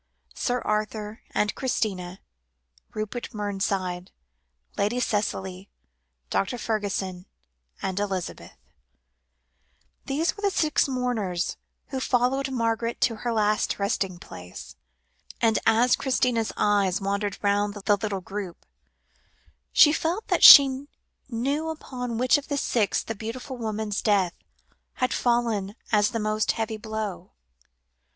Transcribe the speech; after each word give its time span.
Sir 0.33 0.61
Arthur 0.63 1.21
and 1.29 1.53
Christina, 1.53 2.21
Rupert 2.95 3.29
Mernside, 3.35 4.07
Lady 4.75 4.99
Cicely, 4.99 5.69
Dr. 6.31 6.57
Fergusson, 6.57 7.27
and 7.83 7.99
Elizabeth 7.99 8.57
these 10.05 10.35
were 10.35 10.41
the 10.41 10.49
six 10.49 10.87
mourners 10.87 11.55
who 11.89 11.99
followed 11.99 12.49
Margaret 12.49 12.99
to 13.01 13.17
her 13.17 13.31
last 13.31 13.77
resting 13.77 14.17
place, 14.17 14.75
and 15.39 15.59
as 15.67 15.95
Christina's 15.95 16.51
eyes 16.57 16.99
wandered 16.99 17.37
round 17.43 17.75
the 17.75 17.97
little 18.01 18.21
group, 18.21 18.65
she 19.71 19.93
felt 19.93 20.29
that 20.29 20.43
she 20.43 20.87
knew 21.29 21.69
upon 21.69 22.17
which 22.17 22.39
of 22.39 22.47
the 22.47 22.57
six 22.57 23.03
the 23.03 23.13
beautiful 23.13 23.55
woman's 23.55 24.01
death 24.01 24.33
had 24.93 25.13
fallen 25.13 25.75
as 25.91 26.09
the 26.09 26.19
most 26.19 26.53
heavy 26.53 26.77
blow. 26.77 27.33